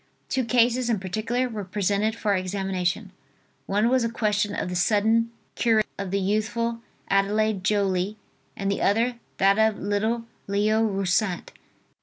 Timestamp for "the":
4.69-4.75, 6.09-6.19, 8.71-8.81